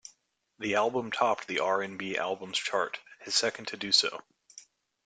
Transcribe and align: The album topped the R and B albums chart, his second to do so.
The 0.57 0.73
album 0.73 1.11
topped 1.11 1.45
the 1.47 1.59
R 1.59 1.83
and 1.83 1.95
B 1.95 2.17
albums 2.17 2.57
chart, 2.57 2.97
his 3.19 3.35
second 3.35 3.67
to 3.67 3.77
do 3.77 3.91
so. 3.91 4.23